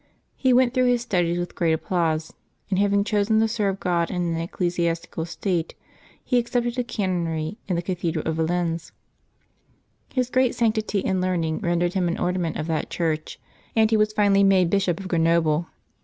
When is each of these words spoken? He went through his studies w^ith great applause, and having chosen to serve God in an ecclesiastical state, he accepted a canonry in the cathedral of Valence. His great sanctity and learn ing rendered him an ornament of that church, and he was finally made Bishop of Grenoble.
He 0.35 0.51
went 0.51 0.73
through 0.73 0.87
his 0.87 1.03
studies 1.03 1.37
w^ith 1.37 1.53
great 1.53 1.73
applause, 1.73 2.33
and 2.71 2.79
having 2.79 3.03
chosen 3.03 3.39
to 3.39 3.47
serve 3.47 3.79
God 3.79 4.09
in 4.09 4.23
an 4.23 4.35
ecclesiastical 4.35 5.25
state, 5.25 5.75
he 6.23 6.39
accepted 6.39 6.79
a 6.79 6.83
canonry 6.83 7.57
in 7.67 7.75
the 7.75 7.83
cathedral 7.83 8.27
of 8.27 8.37
Valence. 8.37 8.93
His 10.11 10.31
great 10.31 10.55
sanctity 10.55 11.05
and 11.05 11.21
learn 11.21 11.43
ing 11.43 11.59
rendered 11.59 11.93
him 11.93 12.07
an 12.07 12.17
ornament 12.17 12.57
of 12.57 12.65
that 12.65 12.89
church, 12.89 13.39
and 13.75 13.91
he 13.91 13.95
was 13.97 14.11
finally 14.11 14.41
made 14.43 14.71
Bishop 14.71 14.99
of 14.99 15.07
Grenoble. 15.07 15.67